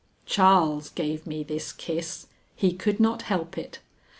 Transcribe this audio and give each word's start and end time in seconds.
Charles 0.25 0.89
gave 0.89 1.27
me 1.27 1.43
this 1.43 1.71
kiss; 1.71 2.25
he 2.55 2.73
could 2.73 2.99
not 2.99 3.21
help 3.21 3.55
it. 3.55 3.81